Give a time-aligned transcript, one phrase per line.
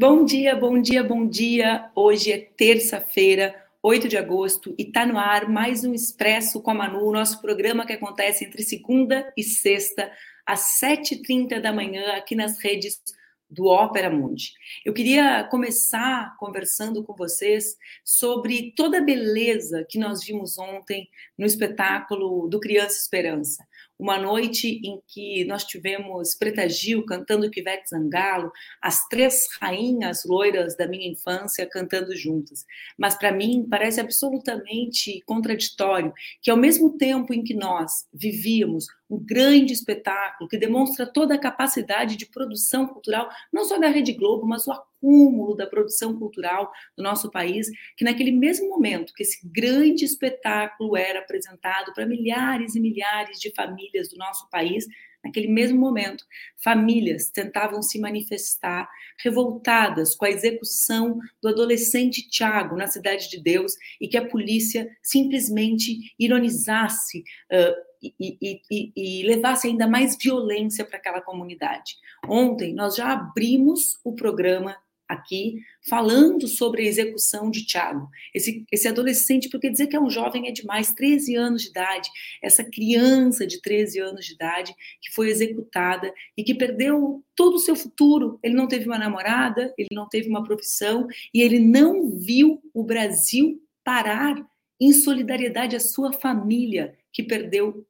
[0.00, 1.90] Bom dia, bom dia, bom dia.
[1.94, 6.74] Hoje é terça-feira, 8 de agosto, e está no ar mais um Expresso com a
[6.74, 10.10] Manu, nosso programa que acontece entre segunda e sexta,
[10.46, 13.02] às 7h30 da manhã, aqui nas redes
[13.50, 14.52] do Ópera Mundi.
[14.84, 21.44] Eu queria começar conversando com vocês sobre toda a beleza que nós vimos ontem no
[21.44, 23.66] espetáculo do Criança Esperança
[24.00, 28.50] uma noite em que nós tivemos Preta Gil cantando Ivete Zangalo,
[28.80, 32.64] as três rainhas loiras da minha infância cantando juntas.
[32.96, 39.18] Mas para mim parece absolutamente contraditório que ao mesmo tempo em que nós vivíamos um
[39.18, 44.46] grande espetáculo que demonstra toda a capacidade de produção cultural, não só da Rede Globo,
[44.46, 49.46] mas o acúmulo da produção cultural do nosso país, que naquele mesmo momento que esse
[49.48, 54.86] grande espetáculo era apresentado para milhares e milhares de famílias do nosso país,
[55.22, 56.24] naquele mesmo momento,
[56.62, 58.88] famílias tentavam se manifestar
[59.22, 64.88] revoltadas com a execução do adolescente Tiago na Cidade de Deus e que a polícia
[65.02, 67.20] simplesmente ironizasse
[67.52, 71.96] uh, e, e, e, levasse ainda mais violência para aquela comunidade.
[72.26, 74.74] Ontem nós já abrimos o programa
[75.10, 75.56] aqui
[75.88, 80.46] falando sobre a execução de Tiago, esse, esse adolescente, porque dizer que é um jovem
[80.46, 82.08] é demais, 13 anos de idade,
[82.40, 87.58] essa criança de 13 anos de idade que foi executada e que perdeu todo o
[87.58, 88.38] seu futuro.
[88.42, 92.84] Ele não teve uma namorada, ele não teve uma profissão e ele não viu o
[92.84, 94.36] Brasil parar
[94.80, 97.84] em solidariedade à sua família que perdeu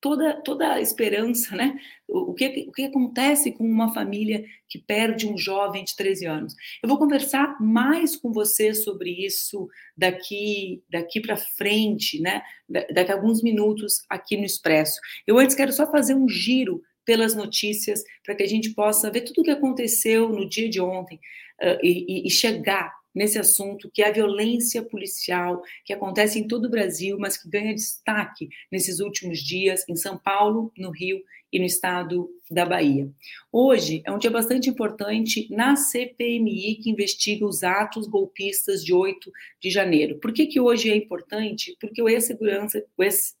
[0.00, 1.78] toda, toda a esperança, né?
[2.08, 6.54] O que, o que acontece com uma família que perde um jovem de 13 anos?
[6.82, 12.42] Eu vou conversar mais com você sobre isso daqui, daqui para frente, né?
[12.68, 15.00] Daqui a alguns minutos aqui no Expresso.
[15.26, 19.22] Eu antes quero só fazer um giro pelas notícias para que a gente possa ver
[19.22, 21.20] tudo o que aconteceu no dia de ontem
[21.62, 26.66] uh, e, e chegar nesse assunto, que é a violência policial, que acontece em todo
[26.66, 31.58] o Brasil, mas que ganha destaque nesses últimos dias em São Paulo, no Rio e
[31.58, 33.10] no estado da Bahia.
[33.50, 39.32] Hoje é um dia bastante importante na CPMI, que investiga os atos golpistas de 8
[39.62, 40.18] de janeiro.
[40.18, 41.74] Por que, que hoje é importante?
[41.80, 43.34] Porque o ex-segurança, o ex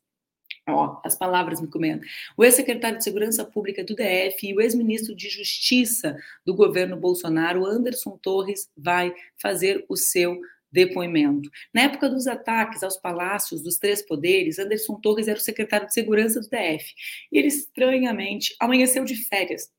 [0.68, 2.02] Ó, as palavras me comendo.
[2.36, 7.64] O ex-secretário de Segurança Pública do DF e o ex-ministro de Justiça do governo Bolsonaro,
[7.64, 10.40] Anderson Torres, vai fazer o seu
[10.72, 11.48] depoimento.
[11.72, 15.94] Na época dos ataques aos palácios dos três poderes, Anderson Torres era o secretário de
[15.94, 16.94] Segurança do DF.
[17.30, 19.70] E ele estranhamente amanheceu de férias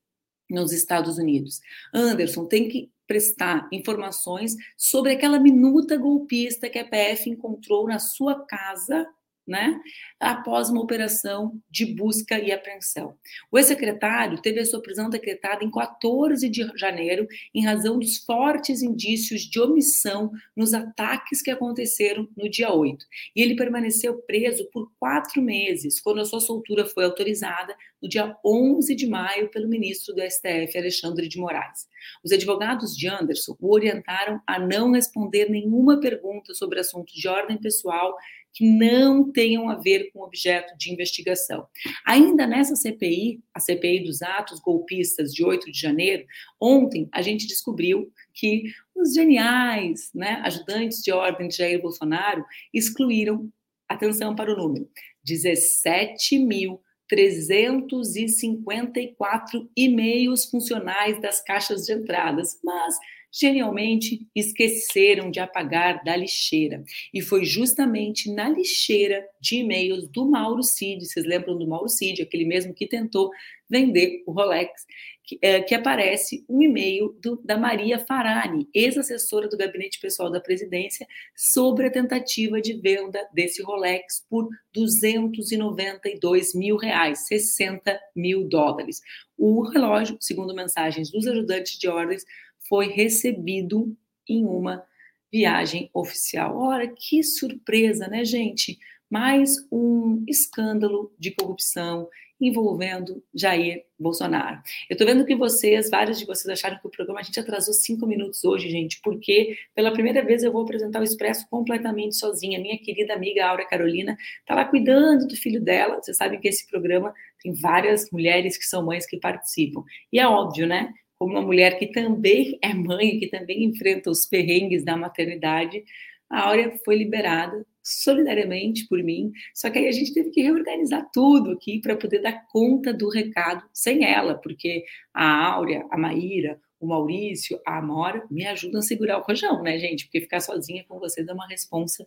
[0.48, 1.60] nos Estados Unidos.
[1.92, 8.44] Anderson tem que prestar informações sobre aquela minuta golpista que a PF encontrou na sua
[8.46, 9.06] casa
[9.48, 9.80] né,
[10.20, 13.16] após uma operação de busca e apreensão.
[13.50, 18.82] O ex-secretário teve a sua prisão decretada em 14 de janeiro em razão dos fortes
[18.82, 23.04] indícios de omissão nos ataques que aconteceram no dia 8.
[23.34, 28.36] E ele permaneceu preso por quatro meses, quando a sua soltura foi autorizada no dia
[28.44, 31.88] 11 de maio pelo ministro do STF, Alexandre de Moraes.
[32.22, 37.56] Os advogados de Anderson o orientaram a não responder nenhuma pergunta sobre assuntos de ordem
[37.56, 38.16] pessoal
[38.52, 41.66] que não tenham a ver com objeto de investigação.
[42.06, 46.24] Ainda nessa CPI, a CPI dos atos golpistas de 8 de janeiro,
[46.60, 48.64] ontem a gente descobriu que
[48.94, 52.44] os geniais né, ajudantes de ordem de Jair Bolsonaro
[52.74, 53.48] excluíram,
[53.88, 54.88] atenção para o número,
[55.24, 62.94] 17 mil 354 e-mails funcionais das caixas de entradas, mas
[63.32, 66.82] genialmente esqueceram de apagar da lixeira.
[67.12, 72.22] E foi justamente na lixeira de e-mails do Mauro Cid, vocês lembram do Mauro Cid,
[72.22, 73.30] aquele mesmo que tentou
[73.68, 74.86] vender o Rolex,
[75.22, 80.40] que, é, que aparece um e-mail do, da Maria Farani, ex-assessora do gabinete pessoal da
[80.40, 81.06] presidência,
[81.36, 89.02] sobre a tentativa de venda desse Rolex por 292 mil reais, 60 mil dólares.
[89.36, 92.24] O relógio, segundo mensagens dos ajudantes de ordens,
[92.68, 93.96] foi recebido
[94.28, 94.84] em uma
[95.32, 96.56] viagem oficial.
[96.58, 98.78] Ora, que surpresa, né, gente?
[99.10, 102.08] Mais um escândalo de corrupção
[102.40, 104.60] envolvendo Jair Bolsonaro.
[104.88, 107.74] Eu estou vendo que vocês, vários de vocês acharam que o programa a gente atrasou
[107.74, 112.60] cinco minutos hoje, gente, porque pela primeira vez eu vou apresentar o Expresso completamente sozinha.
[112.60, 116.00] Minha querida amiga Aura Carolina está lá cuidando do filho dela.
[116.00, 117.12] Vocês sabem que esse programa
[117.42, 119.82] tem várias mulheres que são mães que participam.
[120.12, 120.92] E é óbvio, né?
[121.18, 125.84] Como uma mulher que também é mãe, que também enfrenta os perrengues da maternidade,
[126.30, 131.08] a Áurea foi liberada solidariamente por mim, só que aí a gente teve que reorganizar
[131.10, 134.84] tudo aqui para poder dar conta do recado sem ela, porque
[135.14, 139.78] a Áurea, a Maíra, o Maurício, a Amora me ajudam a segurar o rojão, né,
[139.78, 140.04] gente?
[140.04, 142.06] Porque ficar sozinha com vocês é uma responsa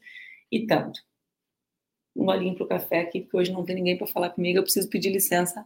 [0.52, 1.02] e tanto.
[2.16, 4.63] Um olhinho para o café aqui, porque hoje não tem ninguém para falar comigo, eu
[4.63, 5.66] preciso pedir licença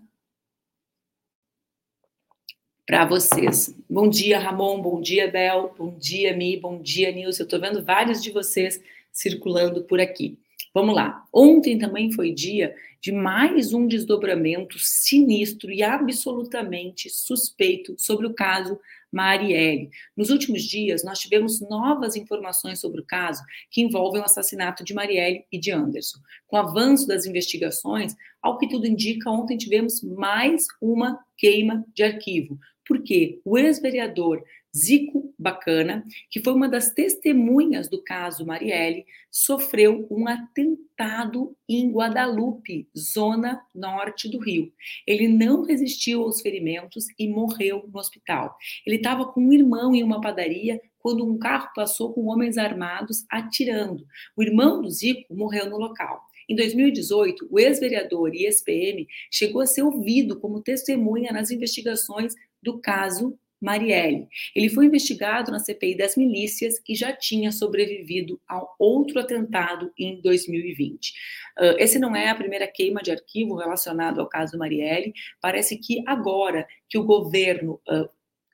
[2.85, 3.75] para vocês.
[3.89, 7.41] Bom dia, Ramon, bom dia, Bel, bom dia, Mi, bom dia, Nilson.
[7.41, 8.79] Eu estou vendo vários de vocês
[9.11, 10.37] circulando por aqui.
[10.73, 11.23] Vamos lá.
[11.33, 18.77] Ontem também foi dia de mais um desdobramento sinistro e absolutamente suspeito sobre o caso
[19.11, 19.89] Marielle.
[20.15, 23.41] Nos últimos dias, nós tivemos novas informações sobre o caso
[23.71, 26.19] que envolvem o assassinato de Marielle e de Anderson.
[26.45, 32.03] Com o avanço das investigações, ao que tudo indica, ontem tivemos mais uma queima de
[32.03, 32.59] arquivo.
[32.87, 34.43] Porque o ex-vereador
[34.75, 42.89] Zico Bacana, que foi uma das testemunhas do caso Marielle, sofreu um atentado em Guadalupe,
[42.97, 44.73] zona norte do Rio.
[45.07, 48.57] Ele não resistiu aos ferimentos e morreu no hospital.
[48.85, 53.25] Ele estava com um irmão em uma padaria quando um carro passou com homens armados
[53.29, 54.05] atirando.
[54.35, 56.21] O irmão do Zico morreu no local.
[56.49, 62.35] Em 2018, o ex-vereador e ex-PM chegou a ser ouvido como testemunha nas investigações
[62.65, 64.27] do caso Marielle.
[64.55, 70.19] Ele foi investigado na CPI das milícias e já tinha sobrevivido a outro atentado em
[70.21, 71.13] 2020.
[71.57, 75.13] Uh, esse não é a primeira queima de arquivo relacionado ao caso Marielle.
[75.39, 78.09] Parece que agora que o governo uh,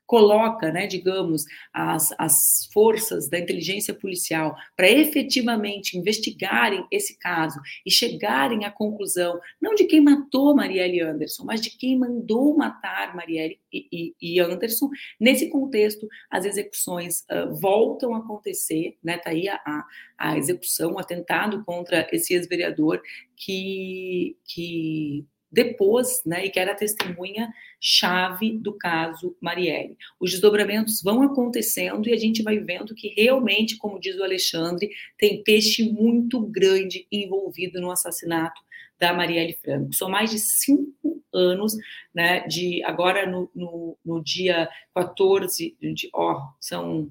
[0.06, 7.90] coloca, né, digamos, as, as forças da inteligência policial para efetivamente investigarem esse caso e
[7.90, 13.58] chegarem à conclusão, não de quem matou Marielle Anderson, mas de quem mandou matar Marielle
[13.72, 14.90] e, e, e Anderson.
[15.18, 19.84] Nesse contexto, as execuções uh, voltam a acontecer, né, tá aí a,
[20.18, 23.00] a execução, o atentado contra esse ex-vereador
[23.36, 29.98] que, que depois, né, e que era testemunha chave do caso Marielle.
[30.18, 34.90] Os desdobramentos vão acontecendo e a gente vai vendo que realmente, como diz o Alexandre,
[35.18, 38.62] tem peixe muito grande envolvido no assassinato
[38.98, 39.92] da Marielle Franco.
[39.92, 41.74] São mais de cinco anos,
[42.14, 47.10] né, de agora no, no, no dia 14, de, ó, são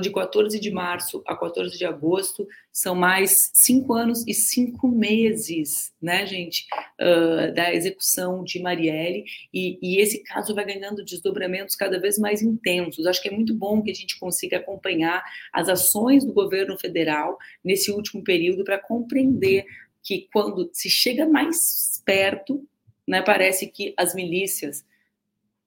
[0.00, 5.92] de 14 de março a 14 de agosto, são mais cinco anos e cinco meses,
[6.02, 6.66] né, gente,
[7.00, 9.24] uh, da execução de Marielle,
[9.54, 13.06] e, e, esse caso vai ganhando desdobramentos cada vez mais intensos.
[13.06, 15.22] Acho que é muito bom que a gente consiga acompanhar
[15.52, 19.64] as ações do governo federal nesse último período para compreender
[20.02, 22.66] que quando se chega mais perto,
[23.06, 24.84] né, parece que as milícias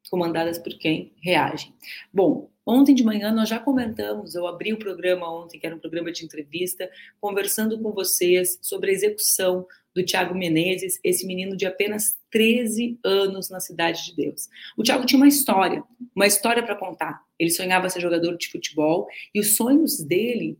[0.09, 1.73] comandadas por quem reagem.
[2.13, 5.79] Bom, Ontem de manhã nós já comentamos, eu abri o programa ontem, que era um
[5.79, 6.89] programa de entrevista,
[7.19, 13.49] conversando com vocês sobre a execução do Tiago Menezes, esse menino de apenas 13 anos
[13.49, 14.47] na Cidade de Deus.
[14.77, 15.83] O Tiago tinha uma história,
[16.15, 17.21] uma história para contar.
[17.37, 20.57] Ele sonhava ser jogador de futebol e os sonhos dele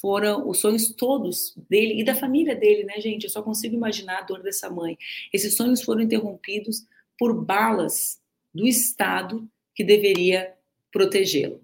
[0.00, 3.24] foram os sonhos todos dele e da família dele, né, gente?
[3.24, 4.96] Eu só consigo imaginar a dor dessa mãe.
[5.32, 6.86] Esses sonhos foram interrompidos
[7.18, 8.20] por balas
[8.54, 10.54] do Estado que deveria
[10.92, 11.60] protegê-lo.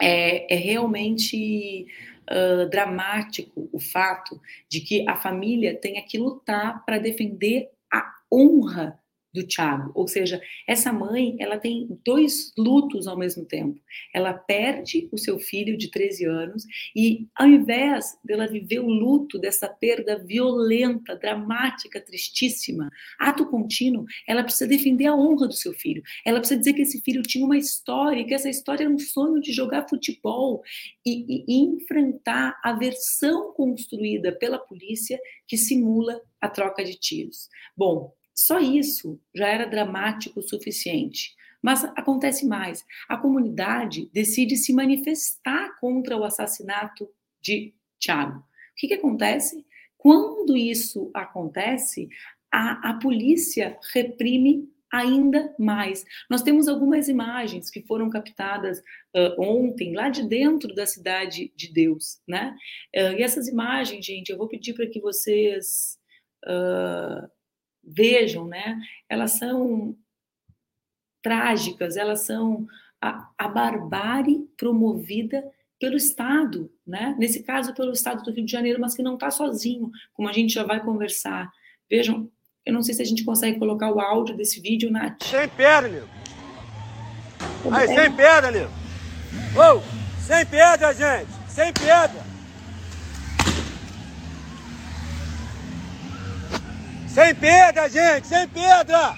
[0.00, 1.86] É, é, realmente
[2.30, 8.98] uh, dramático o fato de que a família tenha que lutar para defender a honra
[9.34, 9.90] do Tiago.
[9.96, 13.80] Ou seja, essa mãe, ela tem dois lutos ao mesmo tempo.
[14.14, 16.64] Ela perde o seu filho de 13 anos
[16.94, 22.88] e ao invés dela viver o luto dessa perda violenta, dramática, tristíssima,
[23.18, 26.02] ato contínuo, ela precisa defender a honra do seu filho.
[26.24, 28.98] Ela precisa dizer que esse filho tinha uma história e que essa história era um
[28.98, 30.62] sonho de jogar futebol
[31.04, 37.48] e, e, e enfrentar a versão construída pela polícia que simula a troca de tiros.
[37.76, 41.34] Bom, só isso já era dramático o suficiente.
[41.62, 42.84] Mas acontece mais.
[43.08, 47.08] A comunidade decide se manifestar contra o assassinato
[47.40, 48.40] de Tiago.
[48.40, 48.44] O
[48.76, 49.64] que, que acontece?
[49.96, 52.08] Quando isso acontece,
[52.52, 56.04] a, a polícia reprime ainda mais.
[56.30, 61.72] Nós temos algumas imagens que foram captadas uh, ontem, lá de dentro da cidade de
[61.72, 62.54] Deus, né?
[62.94, 65.98] Uh, e essas imagens, gente, eu vou pedir para que vocês
[66.46, 67.28] uh,
[67.86, 68.80] vejam, né?
[69.08, 69.96] Elas são
[71.22, 72.66] trágicas, elas são
[73.00, 75.44] a, a barbárie promovida
[75.78, 77.14] pelo Estado, né?
[77.18, 80.32] Nesse caso, pelo Estado do Rio de Janeiro, mas que não está sozinho, como a
[80.32, 81.50] gente já vai conversar.
[81.90, 82.30] Vejam,
[82.64, 85.22] eu não sei se a gente consegue colocar o áudio desse vídeo, Nath.
[85.24, 86.08] Sem pé, meu.
[87.70, 88.70] Aí, sem pedra, nego.
[89.54, 89.82] Ô,
[90.20, 91.30] sem pedra, gente.
[91.48, 92.23] Sem pedra.
[97.14, 98.26] Sem pedra, gente.
[98.26, 99.14] Sem pedra.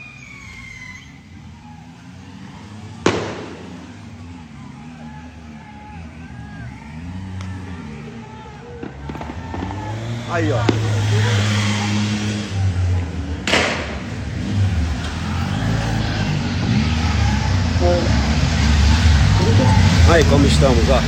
[10.30, 10.60] Aí, ó.
[20.12, 21.00] Aí como estamos, ó.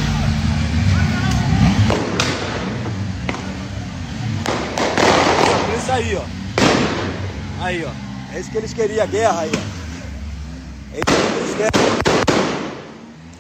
[5.77, 6.48] Isso aí, ó.
[7.61, 7.91] Aí, ó.
[8.35, 9.61] É isso que eles queriam, a guerra aí, ó.
[10.95, 11.71] É isso que eles querem.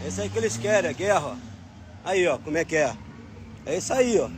[0.04, 1.34] É isso aí que eles querem, a guerra, ó.
[2.04, 2.92] Aí, ó, como é que é.
[3.64, 4.28] É isso aí, ó.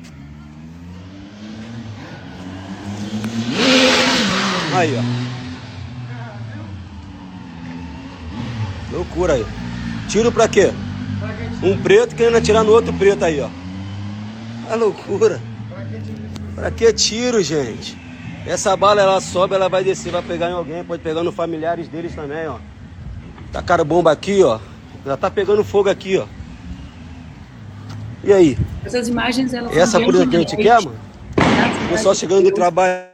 [4.75, 5.03] Aí, ó.
[8.93, 9.47] Loucura aí.
[10.09, 10.73] Tiro pra quê?
[11.63, 13.49] Um preto querendo atirar no outro preto aí, ó.
[14.71, 15.41] A loucura.
[16.55, 18.00] Pra que tiro, gente?
[18.47, 21.89] Essa bala ela sobe, ela vai descer, vai pegar em alguém, pode pegar nos familiares
[21.89, 22.59] deles também, ó.
[23.53, 24.59] Tacaram bomba aqui, ó.
[25.05, 26.27] Já tá pegando fogo aqui, ó.
[28.25, 28.57] E aí?
[28.85, 30.99] Essas imagens, elas Essa coisa que a gente quer, mano?
[31.87, 33.11] O pessoal chegando do trabalho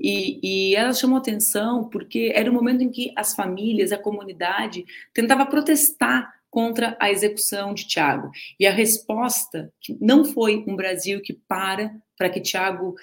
[0.00, 4.84] e, e ela chamou atenção porque era o momento em que as famílias, a comunidade,
[5.12, 8.30] tentava protestar contra a execução de Tiago.
[8.58, 9.70] E a resposta
[10.00, 12.94] não foi um Brasil que para para que Tiago,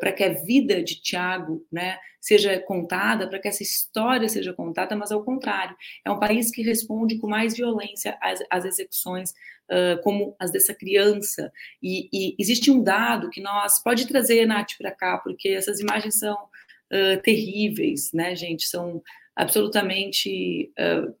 [0.00, 4.96] para que a vida de Tiago, né, seja contada, para que essa história seja contada,
[4.96, 9.30] mas ao contrário, é um país que responde com mais violência às, às execuções
[9.70, 11.52] uh, como as dessa criança.
[11.82, 16.18] E, e, existe um dado que nós pode trazer Nath para cá, porque essas imagens
[16.18, 18.66] são uh, terríveis, né, gente?
[18.66, 19.02] São
[19.36, 21.14] absolutamente uh,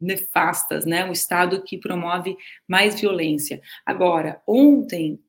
[0.00, 1.04] nefastas, né?
[1.04, 2.36] Um Estado que promove
[2.68, 3.60] mais violência.
[3.84, 5.20] Agora, ontem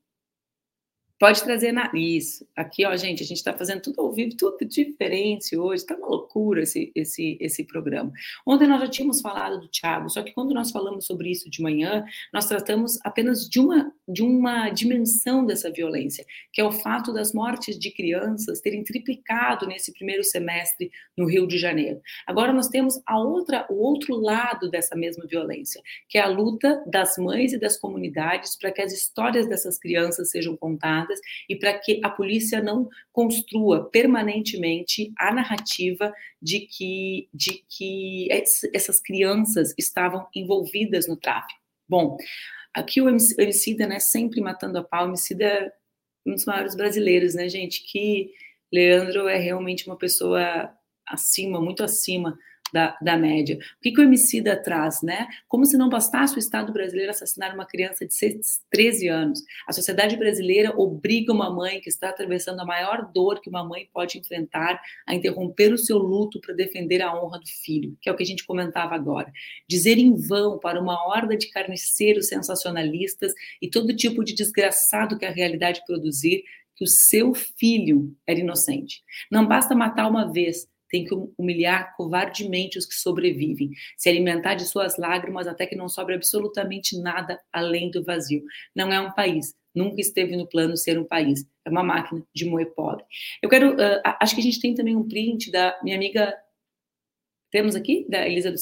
[1.18, 1.90] Pode trazer na.
[1.94, 2.44] Isso.
[2.56, 5.82] Aqui, ó, gente, a gente está fazendo tudo ao vivo, tudo diferente hoje.
[5.82, 8.12] Está uma loucura esse, esse, esse programa.
[8.44, 11.62] Ontem nós já tínhamos falado do Tiago, só que quando nós falamos sobre isso de
[11.62, 17.12] manhã, nós tratamos apenas de uma, de uma dimensão dessa violência, que é o fato
[17.12, 22.00] das mortes de crianças terem triplicado nesse primeiro semestre no Rio de Janeiro.
[22.26, 26.82] Agora nós temos a outra, o outro lado dessa mesma violência, que é a luta
[26.88, 31.03] das mães e das comunidades para que as histórias dessas crianças sejam contadas
[31.48, 38.28] e para que a polícia não construa permanentemente a narrativa de que, de que
[38.72, 41.60] essas crianças estavam envolvidas no tráfico.
[41.88, 42.16] Bom,
[42.74, 45.72] aqui o Emicida, né, sempre matando a pau, o Emicida é
[46.26, 48.32] um dos maiores brasileiros, né, gente, que
[48.72, 50.70] Leandro é realmente uma pessoa
[51.06, 52.36] acima, muito acima
[52.74, 53.56] da, da média.
[53.56, 55.28] O que, que o homicida traz, né?
[55.46, 58.12] Como se não bastasse o Estado brasileiro assassinar uma criança de
[58.68, 59.40] 13 anos.
[59.68, 63.88] A sociedade brasileira obriga uma mãe que está atravessando a maior dor que uma mãe
[63.94, 68.12] pode enfrentar a interromper o seu luto para defender a honra do filho, que é
[68.12, 69.32] o que a gente comentava agora.
[69.68, 75.24] Dizer em vão para uma horda de carniceiros sensacionalistas e todo tipo de desgraçado que
[75.24, 76.42] a realidade produzir
[76.74, 79.02] que o seu filho era inocente.
[79.30, 84.64] Não basta matar uma vez, tem que humilhar covardemente os que sobrevivem, se alimentar de
[84.64, 88.44] suas lágrimas até que não sobre absolutamente nada além do vazio.
[88.72, 92.44] Não é um país, nunca esteve no plano ser um país, é uma máquina de
[92.44, 93.04] moer pobre.
[93.42, 96.32] Eu quero, uh, acho que a gente tem também um print da minha amiga,
[97.50, 98.58] temos aqui, da Elisa do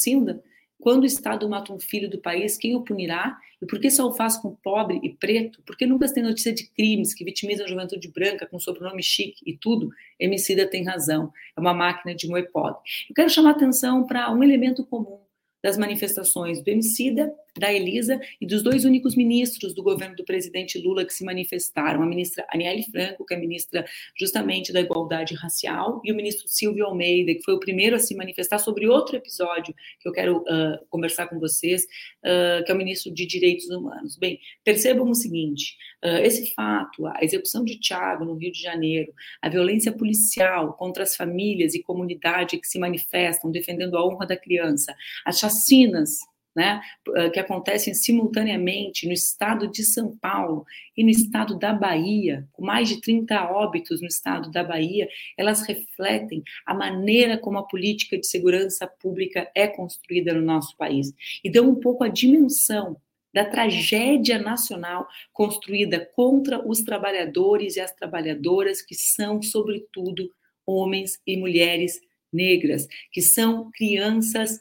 [0.83, 3.39] quando o Estado mata um filho do país, quem o punirá?
[3.63, 5.63] E por que só o faz com pobre e preto?
[5.63, 9.01] Por que nunca se tem notícia de crimes que vitimizam a juventude branca com sobrenome
[9.01, 9.91] chique e tudo?
[10.19, 11.33] Emicida tem razão.
[11.57, 12.81] É uma máquina de moer pobre.
[13.09, 15.21] Eu quero chamar atenção para um elemento comum
[15.63, 20.79] das manifestações do Emicida, da Elisa e dos dois únicos ministros do governo do presidente
[20.79, 23.85] Lula que se manifestaram, a ministra Aniele Franco, que é ministra
[24.19, 28.15] justamente da igualdade racial, e o ministro Silvio Almeida, que foi o primeiro a se
[28.15, 32.79] manifestar sobre outro episódio que eu quero uh, conversar com vocês, uh, que é o
[32.79, 34.17] ministro de Direitos Humanos.
[34.17, 39.13] Bem, percebam o seguinte, uh, esse fato, a execução de Tiago no Rio de Janeiro,
[39.43, 44.37] a violência policial contra as famílias e comunidade que se manifestam defendendo a honra da
[44.37, 44.95] criança,
[45.25, 46.81] as chacinas né,
[47.17, 50.65] eh, que acontecem simultaneamente no estado de São Paulo
[50.97, 55.63] e no estado da Bahia, com mais de 30 óbitos no estado da Bahia, elas
[55.63, 61.13] refletem a maneira como a política de segurança pública é construída no nosso país.
[61.43, 62.97] E dão um pouco a dimensão
[63.33, 70.31] da tragédia nacional construída contra os trabalhadores e as trabalhadoras que são, sobretudo,
[70.67, 71.99] homens e mulheres
[72.33, 74.61] negras, que são crianças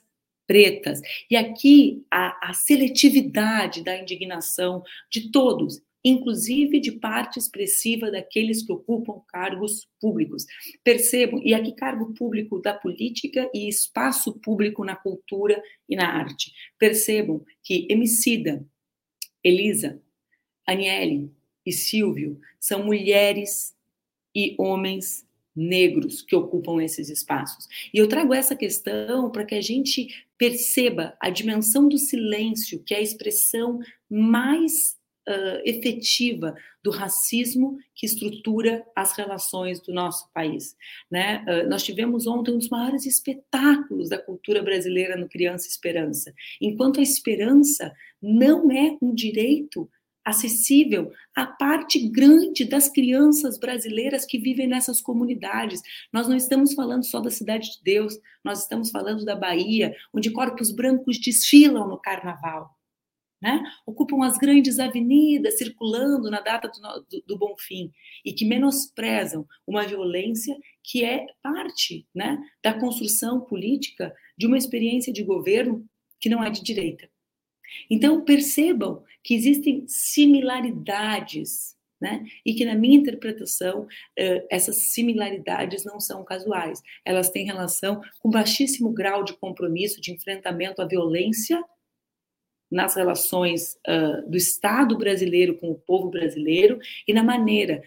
[0.51, 1.00] pretas.
[1.29, 8.74] E aqui a, a seletividade da indignação de todos, inclusive de parte expressiva daqueles que
[8.74, 10.46] ocupam cargos públicos.
[10.84, 16.51] Percebam, e aqui cargo público da política e espaço público na cultura e na arte.
[16.77, 18.67] Percebam que Emicida,
[19.41, 20.01] Elisa,
[20.67, 21.31] Aniele
[21.65, 23.74] e Silvio são mulheres
[24.36, 27.67] e homens negros que ocupam esses espaços.
[27.93, 32.93] E eu trago essa questão para que a gente perceba a dimensão do silêncio, que
[32.93, 33.79] é a expressão
[34.10, 40.75] mais uh, efetiva do racismo que estrutura as relações do nosso país.
[41.10, 41.43] Né?
[41.48, 46.34] Uh, nós tivemos ontem um dos maiores espetáculos da cultura brasileira no Criança Esperança.
[46.60, 49.89] Enquanto a esperança não é um direito
[50.23, 55.81] acessível à parte grande das crianças brasileiras que vivem nessas comunidades.
[56.13, 60.31] Nós não estamos falando só da Cidade de Deus, nós estamos falando da Bahia, onde
[60.31, 62.75] corpos brancos desfilam no carnaval
[63.41, 63.63] né?
[63.85, 67.91] ocupam as grandes avenidas circulando na data do, do, do Bom Fim
[68.23, 75.11] e que menosprezam uma violência que é parte né, da construção política de uma experiência
[75.11, 75.83] de governo
[76.19, 77.09] que não é de direita.
[77.89, 82.25] Então, percebam que existem similaridades né?
[82.43, 83.87] E que, na minha interpretação,
[84.49, 86.81] essas similaridades não são casuais.
[87.05, 91.63] Elas têm relação com baixíssimo grau de compromisso, de enfrentamento à violência
[92.71, 93.77] nas relações
[94.27, 97.83] do Estado brasileiro com o povo brasileiro e na maneira,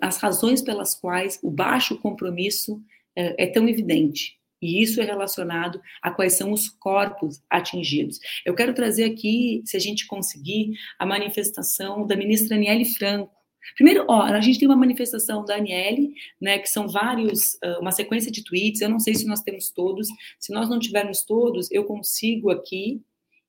[0.00, 2.82] as razões pelas quais o baixo compromisso
[3.14, 4.39] é tão evidente.
[4.60, 8.18] E isso é relacionado a quais são os corpos atingidos.
[8.44, 13.32] Eu quero trazer aqui, se a gente conseguir, a manifestação da ministra Aniele Franco.
[13.74, 17.92] Primeiro, ó, a gente tem uma manifestação da Aniele, né, que são vários, uh, uma
[17.92, 21.70] sequência de tweets, eu não sei se nós temos todos, se nós não tivermos todos,
[21.70, 23.02] eu consigo aqui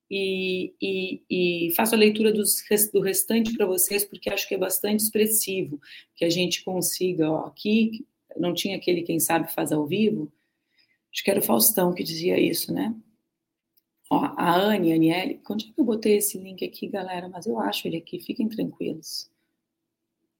[0.10, 2.62] e, e, e faço a leitura dos,
[2.94, 5.79] do restante para vocês, porque acho que é bastante expressivo
[6.14, 7.31] que a gente consiga.
[7.31, 8.05] Ó, aqui,
[8.38, 10.29] não tinha aquele quem sabe faz ao vivo,
[11.11, 12.95] acho que era o Faustão que dizia isso, né?
[14.09, 17.29] Ó, a Anne, a Aniele, onde é que eu botei esse link aqui, galera?
[17.29, 19.31] Mas eu acho ele aqui, fiquem tranquilos.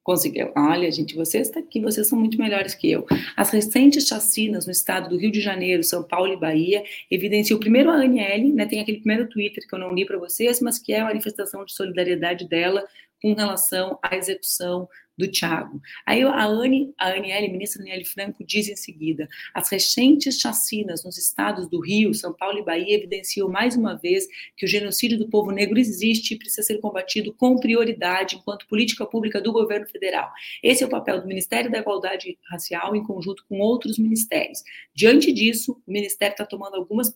[0.04, 0.52] Conseguiu.
[0.58, 3.06] Olha, gente, vocês estão aqui, vocês são muito melhores que eu.
[3.38, 7.92] As recentes chacinas no estado do Rio de Janeiro, São Paulo e Bahia evidenciam primeiro
[7.92, 8.66] a Aniele, né?
[8.66, 11.64] Tem aquele primeiro Twitter que eu não li para vocês, mas que é a manifestação
[11.64, 12.84] de solidariedade dela
[13.22, 14.90] com relação à execução
[15.22, 15.80] do Tiago.
[16.06, 21.18] Aí a Anne, a Aniele, ministra Aniele Franco, diz em seguida: as recentes chacinas nos
[21.18, 25.30] estados do Rio, São Paulo e Bahia evidenciam mais uma vez que o genocídio do
[25.30, 30.32] povo negro existe e precisa ser combatido com prioridade enquanto política pública do governo federal.
[30.64, 34.64] Esse é o papel do Ministério da Igualdade Racial em conjunto com outros ministérios.
[34.94, 37.12] Diante disso, o Ministério está tomando algumas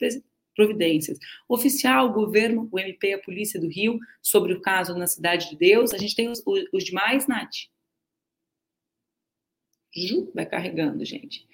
[0.55, 1.17] providências.
[1.49, 5.57] Oficial, o governo, o MP, a Polícia do Rio, sobre o caso na Cidade de
[5.57, 5.93] Deus.
[5.93, 6.41] A gente tem os,
[6.71, 7.67] os demais, Nath?
[10.33, 11.45] Vai carregando, gente.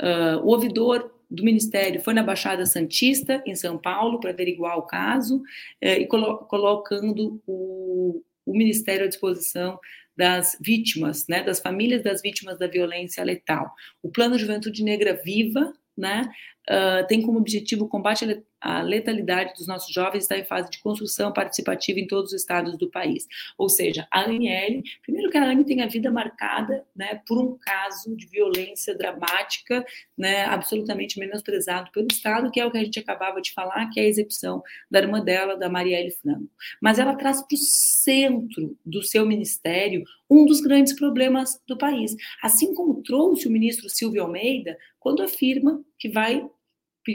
[0.00, 4.82] Uh, o ouvidor do Ministério foi na Baixada Santista, em São Paulo, para averiguar o
[4.82, 5.42] caso, uh,
[5.80, 9.78] e colo colocando o, o Ministério à disposição
[10.16, 13.72] das vítimas, né, das famílias das vítimas da violência letal.
[14.02, 16.28] O Plano Juventude Negra Viva, né,
[16.68, 20.80] uh, tem como objetivo o combate à letalidade dos nossos jovens está em fase de
[20.80, 23.26] construção participativa em todos os estados do país.
[23.56, 27.56] Ou seja, a Aniele, primeiro que a Anne tem a vida marcada né, por um
[27.58, 29.84] caso de violência dramática,
[30.16, 34.00] né, absolutamente menosprezado pelo Estado, que é o que a gente acabava de falar, que
[34.00, 36.48] é a execução da irmã dela, da Marielle Franco.
[36.80, 42.14] Mas ela traz para o centro do seu ministério um dos grandes problemas do país.
[42.42, 46.46] Assim como trouxe o ministro Silvio Almeida, quando afirma que vai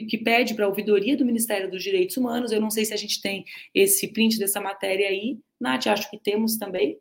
[0.01, 2.51] que pede para a ouvidoria do Ministério dos Direitos Humanos.
[2.51, 5.39] Eu não sei se a gente tem esse print dessa matéria aí.
[5.60, 6.99] Nath, acho que temos também.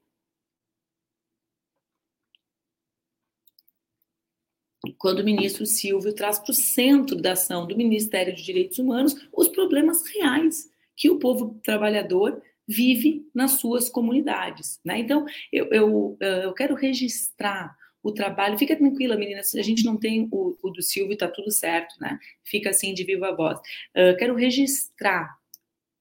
[4.99, 9.15] Quando o ministro Silvio traz para o centro da ação do Ministério dos Direitos Humanos
[9.33, 14.81] os problemas reais que o povo trabalhador vive nas suas comunidades.
[14.85, 14.99] Né?
[15.01, 18.59] Então, eu, eu, eu quero registrar o trabalho.
[18.59, 22.19] Fica tranquila, meninas, a gente não tem o, o do Silvio, tá tudo certo, né?
[22.45, 23.59] Fica assim de viva voz.
[23.97, 25.37] Uh, quero registrar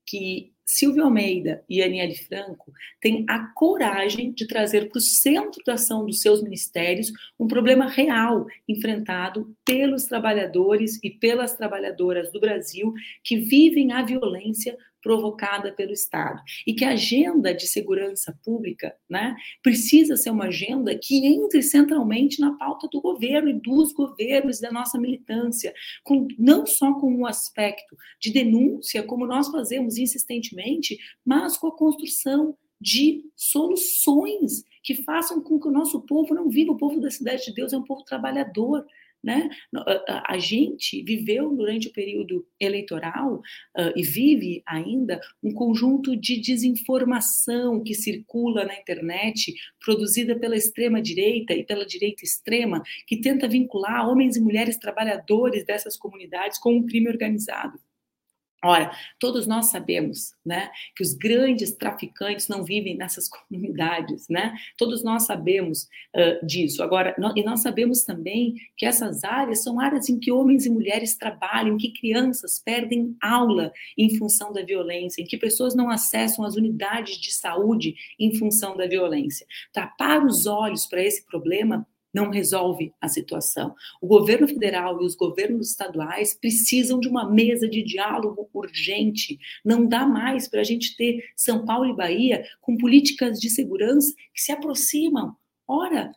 [0.06, 5.74] que Silvio Almeida e Aniele Franco têm a coragem de trazer para o centro da
[5.74, 12.94] ação dos seus ministérios um problema real enfrentado pelos trabalhadores e pelas trabalhadoras do Brasil
[13.22, 16.42] que vivem a violência provocada pelo Estado.
[16.66, 22.40] E que a agenda de segurança pública né, precisa ser uma agenda que entre centralmente
[22.40, 27.26] na pauta do governo e dos governos da nossa militância, com, não só com o
[27.26, 35.42] aspecto de denúncia, como nós fazemos insistentemente, mas com a construção de soluções que façam
[35.42, 36.72] com que o nosso povo não viva.
[36.72, 38.86] O povo da Cidade de Deus é um povo trabalhador,
[39.24, 39.50] né?
[40.28, 47.84] A gente viveu durante o período eleitoral uh, e vive ainda um conjunto de desinformação
[47.84, 49.54] que circula na internet,
[49.84, 55.66] produzida pela extrema direita e pela direita extrema, que tenta vincular homens e mulheres trabalhadores
[55.66, 57.80] dessas comunidades com o crime organizado.
[58.64, 64.56] Ora, todos nós sabemos, né, que os grandes traficantes não vivem nessas comunidades, né?
[64.78, 66.84] Todos nós sabemos uh, disso.
[66.84, 70.70] Agora, nós, e nós sabemos também que essas áreas são áreas em que homens e
[70.70, 76.46] mulheres trabalham, que crianças perdem aula em função da violência, em que pessoas não acessam
[76.46, 79.48] as unidades de saúde em função da violência.
[79.74, 83.74] Tapar os olhos para esse problema não resolve a situação.
[84.02, 89.40] O governo federal e os governos estaduais precisam de uma mesa de diálogo urgente.
[89.64, 94.14] Não dá mais para a gente ter São Paulo e Bahia com políticas de segurança
[94.34, 95.36] que se aproximam.
[95.68, 96.12] Ora,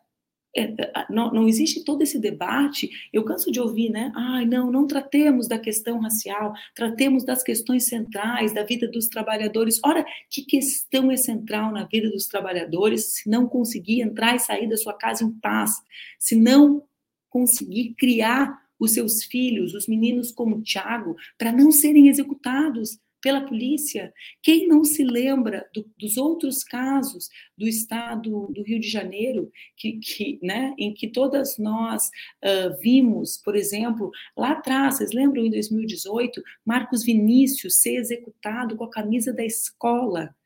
[1.11, 2.91] não, não, existe todo esse debate.
[3.13, 4.13] Eu canso de ouvir, né?
[4.15, 9.81] Ai, não, não tratemos da questão racial, tratemos das questões centrais da vida dos trabalhadores.
[9.85, 14.69] Ora, que questão é central na vida dos trabalhadores se não conseguir entrar e sair
[14.69, 15.73] da sua casa em paz,
[16.19, 16.85] se não
[17.29, 24.13] conseguir criar os seus filhos, os meninos como Tiago, para não serem executados, pela polícia.
[24.43, 29.93] Quem não se lembra do, dos outros casos do estado do Rio de Janeiro, que,
[29.93, 32.09] que, né, em que todas nós
[32.45, 38.85] uh, vimos, por exemplo, lá atrás, vocês lembram em 2018, Marcos Vinícius ser executado com
[38.85, 40.37] a camisa da escola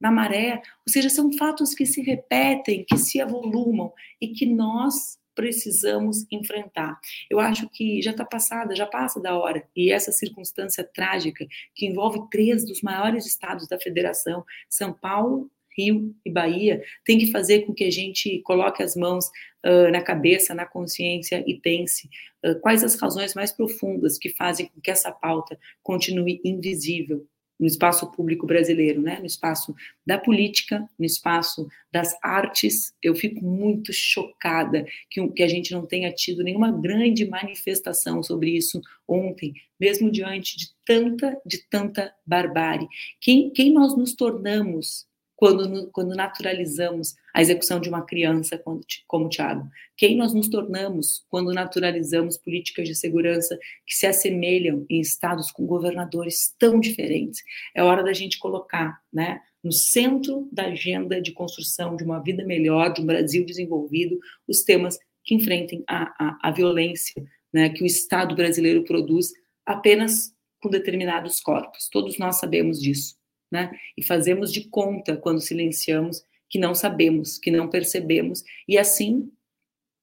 [0.00, 5.18] na maré, ou seja, são fatos que se repetem, que se avolumam e que nós
[5.38, 6.98] precisamos enfrentar.
[7.30, 11.46] Eu acho que já está passada, já passa da hora, e essa circunstância trágica
[11.76, 17.30] que envolve três dos maiores estados da federação, São Paulo, Rio e Bahia, tem que
[17.30, 19.26] fazer com que a gente coloque as mãos
[19.64, 22.10] uh, na cabeça, na consciência e pense
[22.44, 27.24] uh, quais as razões mais profundas que fazem com que essa pauta continue invisível
[27.58, 29.18] no espaço público brasileiro, né?
[29.18, 29.74] no espaço
[30.06, 32.94] da política, no espaço das artes.
[33.02, 38.50] Eu fico muito chocada que, que a gente não tenha tido nenhuma grande manifestação sobre
[38.56, 42.86] isso ontem, mesmo diante de tanta, de tanta barbárie.
[43.20, 45.07] Quem, quem nós nos tornamos
[45.38, 48.60] quando, quando naturalizamos a execução de uma criança
[49.06, 49.70] como, Tiago?
[49.96, 55.64] Quem nós nos tornamos quando naturalizamos políticas de segurança que se assemelham em estados com
[55.64, 57.40] governadores tão diferentes?
[57.72, 62.44] É hora da gente colocar né, no centro da agenda de construção de uma vida
[62.44, 67.84] melhor, de um Brasil desenvolvido, os temas que enfrentem a, a, a violência né, que
[67.84, 69.30] o Estado brasileiro produz
[69.64, 71.88] apenas com determinados corpos.
[71.88, 73.17] Todos nós sabemos disso
[73.50, 73.70] né?
[73.96, 79.30] E fazemos de conta quando silenciamos que não sabemos, que não percebemos, e assim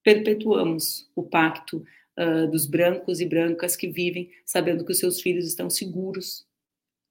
[0.04, 1.84] perpetuamos o pacto
[2.20, 6.46] uh, dos brancos e brancas que vivem sabendo que os seus filhos estão seguros,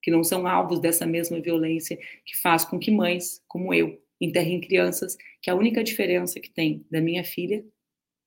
[0.01, 4.61] que não são alvos dessa mesma violência que faz com que mães, como eu, enterrem
[4.61, 7.65] crianças, que a única diferença que tem da minha filha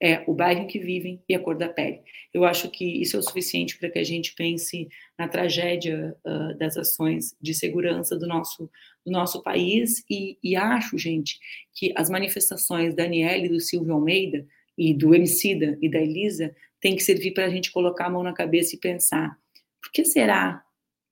[0.02, 2.02] é o bairro que vivem e a cor da pele.
[2.34, 6.58] Eu acho que isso é o suficiente para que a gente pense na tragédia uh,
[6.58, 8.70] das ações de segurança do nosso,
[9.06, 11.40] do nosso país e, e acho, gente,
[11.74, 14.46] que as manifestações da Aniele, do Silvio Almeida
[14.78, 18.22] e do Emicida e da Elisa têm que servir para a gente colocar a mão
[18.22, 19.38] na cabeça e pensar
[19.82, 20.64] por que será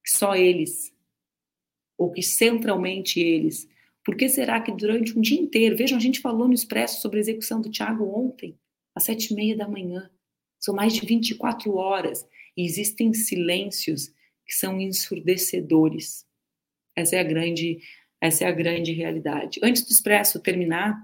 [0.03, 0.93] que só eles,
[1.97, 3.67] ou que centralmente eles,
[4.03, 7.17] por que será que durante um dia inteiro, vejam, a gente falou no Expresso sobre
[7.17, 8.55] a execução do Tiago ontem,
[8.95, 10.09] às sete e meia da manhã.
[10.59, 14.07] São mais de 24 horas e existem silêncios
[14.45, 16.25] que são ensurdecedores.
[16.95, 17.79] Essa é a grande,
[18.21, 19.59] essa é a grande realidade.
[19.61, 20.97] Antes do Expresso terminar,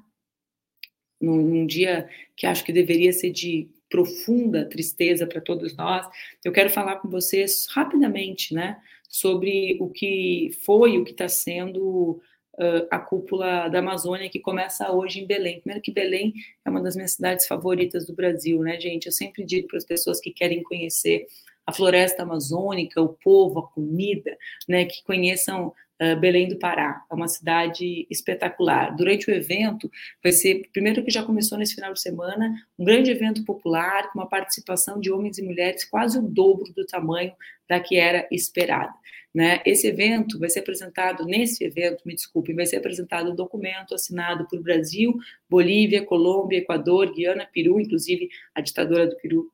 [1.19, 6.07] num, num dia que acho que deveria ser de profunda tristeza para todos nós,
[6.45, 12.21] eu quero falar com vocês rapidamente, né, sobre o que foi, o que está sendo
[12.55, 15.59] uh, a cúpula da Amazônia, que começa hoje em Belém.
[15.61, 16.33] Primeiro que Belém
[16.65, 19.05] é uma das minhas cidades favoritas do Brasil, né, gente?
[19.05, 21.27] Eu sempre digo para as pessoas que querem conhecer
[21.65, 24.35] a floresta amazônica, o povo, a comida,
[24.67, 25.73] né, que conheçam
[26.19, 27.03] Belém do Pará.
[27.11, 28.95] É uma cidade espetacular.
[28.95, 29.89] Durante o evento,
[30.23, 34.17] vai ser, primeiro que já começou nesse final de semana, um grande evento popular, com
[34.17, 37.31] uma participação de homens e mulheres quase o dobro do tamanho
[37.69, 38.91] da que era esperada.
[39.33, 39.61] Né?
[39.65, 44.45] Esse evento vai ser apresentado, nesse evento, me desculpem, vai ser apresentado um documento assinado
[44.49, 45.17] por Brasil,
[45.49, 49.49] Bolívia, Colômbia, Equador, Guiana, Peru, inclusive a ditadora do Peru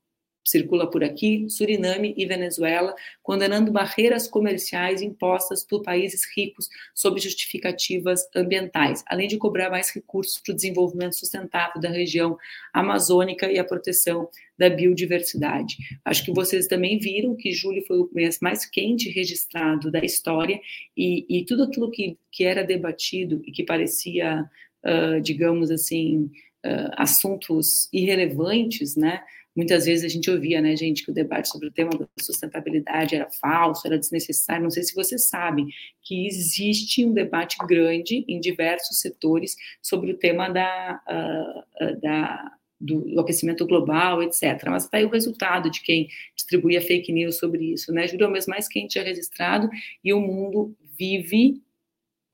[0.47, 8.27] circula por aqui, Suriname e Venezuela, condenando barreiras comerciais impostas por países ricos sob justificativas
[8.36, 12.38] ambientais, além de cobrar mais recursos para o desenvolvimento sustentável da região
[12.73, 15.77] amazônica e a proteção da biodiversidade.
[16.03, 20.60] Acho que vocês também viram que julho foi o mês mais quente registrado da história
[20.95, 24.49] e, e tudo aquilo que, que era debatido e que parecia,
[24.83, 26.31] uh, digamos assim,
[26.65, 29.21] uh, assuntos irrelevantes, né?
[29.58, 33.15] Muitas vezes a gente ouvia, né, gente, que o debate sobre o tema da sustentabilidade
[33.15, 34.62] era falso, era desnecessário.
[34.62, 35.67] Não sei se vocês sabem
[36.04, 43.20] que existe um debate grande em diversos setores sobre o tema da, uh, da do,
[43.20, 44.63] aquecimento global, etc.
[44.67, 48.08] Mas está aí o resultado de quem distribuía fake news sobre isso, né?
[48.08, 49.67] Julho é o mês mais quente já registrado
[50.04, 51.63] e o mundo vive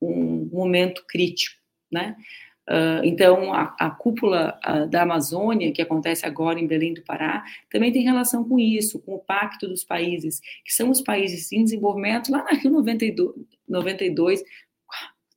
[0.01, 1.55] um momento crítico,
[1.89, 2.17] né?
[2.69, 7.43] Uh, então, a, a cúpula uh, da Amazônia, que acontece agora em Belém do Pará,
[7.69, 11.63] também tem relação com isso, com o Pacto dos Países, que são os países em
[11.63, 12.31] desenvolvimento.
[12.31, 13.35] Lá na Rio 92,
[13.67, 14.43] 92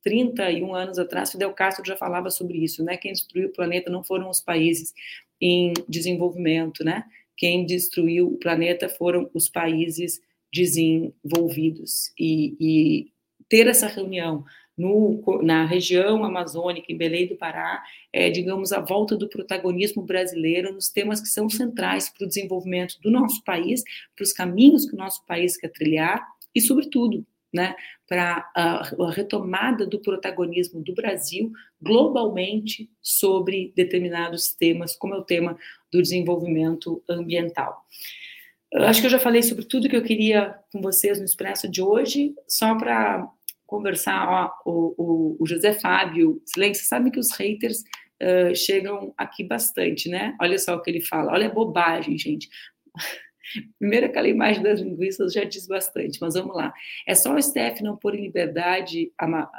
[0.03, 2.95] 31 anos atrás, Fidel Castro já falava sobre isso, né?
[2.95, 4.93] Quem destruiu o planeta não foram os países
[5.41, 7.03] em desenvolvimento, né?
[7.35, 10.21] Quem destruiu o planeta foram os países
[10.53, 12.13] desenvolvidos.
[12.17, 13.11] E, e
[13.49, 14.45] ter essa reunião
[14.77, 20.73] no, na região amazônica, em Belém do Pará, é, digamos, a volta do protagonismo brasileiro
[20.73, 23.83] nos temas que são centrais para o desenvolvimento do nosso país,
[24.15, 27.75] para os caminhos que o nosso país quer trilhar e, sobretudo, né,
[28.07, 35.23] para a, a, retomada do protagonismo do Brasil globalmente sobre determinados temas, como é o
[35.23, 35.57] tema
[35.91, 37.83] do desenvolvimento ambiental.
[38.71, 41.69] Eu acho que eu já falei sobre tudo que eu queria com vocês no Expresso
[41.69, 43.27] de hoje, só para
[43.67, 47.83] conversar, ó, o, o, o, José Fábio, silêncio, sabe que os haters
[48.23, 50.35] uh, chegam aqui bastante, né?
[50.41, 52.49] Olha só o que ele fala, olha a bobagem, gente.
[53.79, 56.73] Primeiro, aquela imagem das linguiças já diz bastante, mas vamos lá.
[57.05, 59.51] É só o STF não pôr em liberdade a, ma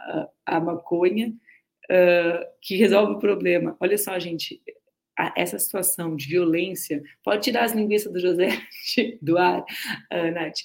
[0.44, 3.76] a, maconha uh, que resolve o problema.
[3.80, 4.60] Olha só, gente,
[5.18, 8.48] a, essa situação de violência, pode tirar as linguiças do José
[9.22, 10.60] do ar, uh, Nath.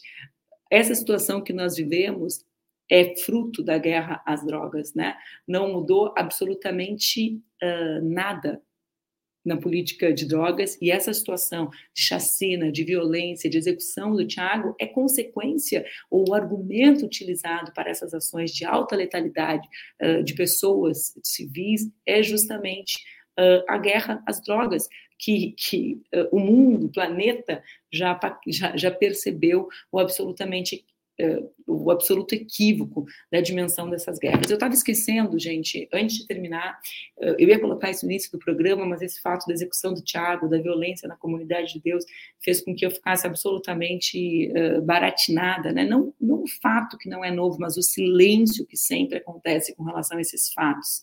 [0.70, 2.44] Essa situação que nós vivemos
[2.90, 5.16] é fruto da guerra às drogas, né?
[5.48, 8.62] Não mudou absolutamente uh, nada
[9.44, 14.76] na política de drogas e essa situação de chacina, de violência, de execução do Tiago
[14.80, 19.68] é consequência ou o argumento utilizado para essas ações de alta letalidade
[20.02, 23.04] uh, de pessoas civis é justamente
[23.38, 24.88] uh, a guerra às drogas
[25.20, 28.18] que, que uh, o mundo, o planeta já,
[28.48, 30.86] já, já percebeu o absolutamente
[31.68, 34.50] o absoluto equívoco da dimensão dessas guerras.
[34.50, 36.80] Eu estava esquecendo, gente, antes de terminar,
[37.18, 40.04] uh, eu ia colocar isso no início do programa, mas esse fato da execução do
[40.04, 42.04] Tiago, da violência na comunidade de Deus,
[42.44, 45.86] fez com que eu ficasse absolutamente uh, baratinada, né?
[45.86, 49.84] Não, não o fato que não é novo, mas o silêncio que sempre acontece com
[49.84, 51.02] relação a esses fatos.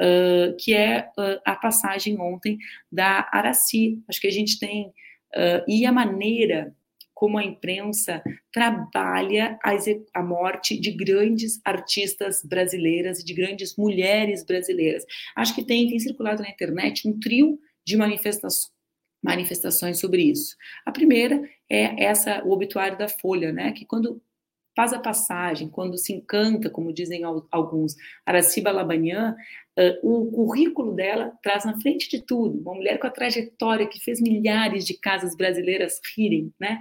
[0.00, 2.56] Uh, que é uh, a passagem ontem
[2.90, 4.02] da Araci.
[4.08, 4.86] Acho que a gente tem.
[5.34, 6.74] Uh, e a maneira
[7.22, 8.20] como a imprensa
[8.52, 9.56] trabalha
[10.12, 15.04] a, morte de grandes artistas brasileiras e de grandes mulheres brasileiras.
[15.36, 18.72] Acho que tem, tem circulado na internet um trio de manifestações
[19.22, 20.56] manifestações sobre isso.
[20.84, 24.20] A primeira é essa o obituário da Folha, né, que quando
[24.74, 29.36] faz a passagem, quando se encanta, como dizem alguns, Araciba Labanhan,
[29.78, 34.02] uh, o currículo dela traz na frente de tudo, uma mulher com a trajetória que
[34.02, 36.78] fez milhares de casas brasileiras rirem, né?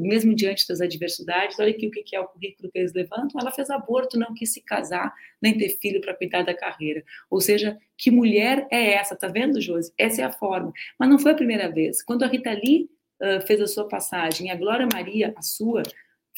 [0.00, 3.52] Mesmo diante das adversidades, olha aqui o que é o currículo que eles levantam, ela
[3.52, 7.04] fez aborto, não quis se casar, nem ter filho para cuidar da carreira.
[7.30, 9.14] Ou seja, que mulher é essa?
[9.14, 9.92] Tá vendo, Josi?
[9.98, 10.72] Essa é a forma.
[10.98, 12.02] Mas não foi a primeira vez.
[12.02, 12.88] Quando a Rita Lee
[13.46, 15.82] fez a sua passagem, a Glória Maria, a sua,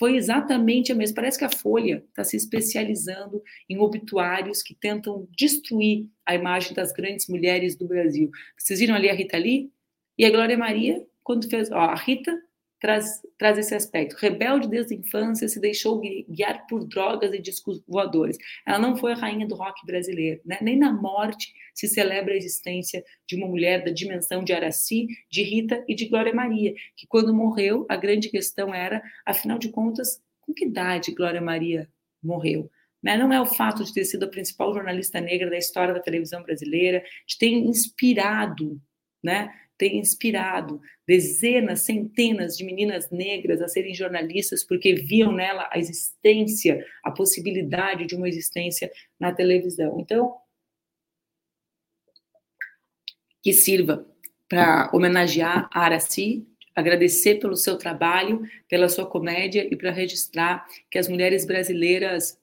[0.03, 1.15] foi exatamente a mesma.
[1.15, 6.93] Parece que a Folha está se especializando em obituários que tentam destruir a imagem das
[6.93, 8.29] grandes mulheres do Brasil.
[8.59, 9.71] Vocês viram ali a Rita Lee?
[10.19, 11.71] E a Glória Maria, quando fez.
[11.71, 12.37] Ó, a Rita
[12.83, 14.16] traz, traz esse aspecto.
[14.16, 18.37] Rebelde desde a infância, se deixou guiar por drogas e discos voadores.
[18.66, 20.40] Ela não foi a rainha do rock brasileiro.
[20.45, 20.59] Né?
[20.61, 25.45] Nem na morte se celebra a existência de uma mulher da dimensão de Araci, de
[25.45, 30.21] Rita e de Glória Maria, que quando morreu, a grande questão era, afinal de contas,
[30.40, 31.88] com que idade Glória Maria
[32.21, 32.68] morreu?
[33.01, 33.16] Né?
[33.16, 36.42] Não é o fato de ter sido a principal jornalista negra da história da televisão
[36.42, 38.81] brasileira, de ter inspirado,
[39.23, 39.49] né?
[39.83, 46.87] Ter inspirado dezenas, centenas de meninas negras a serem jornalistas porque viam nela a existência,
[47.03, 49.99] a possibilidade de uma existência na televisão.
[49.99, 50.37] Então,
[53.42, 54.07] que sirva
[54.49, 60.97] para homenagear a Araci, agradecer pelo seu trabalho, pela sua comédia e para registrar que
[60.97, 62.38] as mulheres brasileiras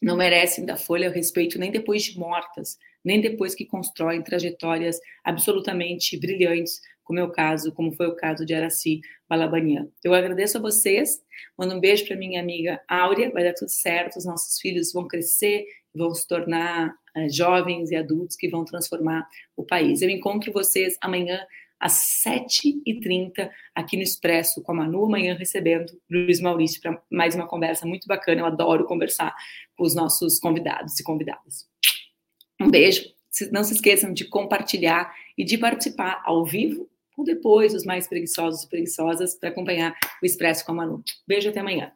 [0.00, 6.18] não merecem da Folha respeito nem depois de mortas, nem depois que constroem trajetórias absolutamente
[6.18, 9.88] brilhantes, como é o caso, como foi o caso de Araci Balabanian.
[10.04, 11.20] Eu agradeço a vocês,
[11.58, 15.06] mando um beijo para minha amiga Áurea, vai dar tudo certo, os nossos filhos vão
[15.06, 20.00] crescer, vão se tornar uh, jovens e adultos que vão transformar o país.
[20.00, 21.44] Eu encontro vocês amanhã
[21.78, 27.48] às 7h30 aqui no Expresso com a Manu, amanhã recebendo Luiz Maurício para mais uma
[27.48, 28.42] conversa muito bacana.
[28.42, 29.34] Eu adoro conversar
[29.76, 31.71] com os nossos convidados e convidadas.
[32.72, 33.02] Beijo.
[33.50, 38.62] Não se esqueçam de compartilhar e de participar ao vivo ou depois, os mais preguiçosos
[38.62, 41.02] e preguiçosas, para acompanhar o Expresso com a Manu.
[41.28, 41.92] Beijo até amanhã.